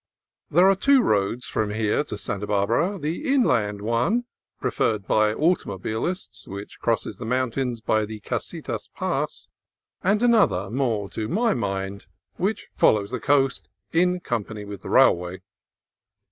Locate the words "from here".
1.45-2.03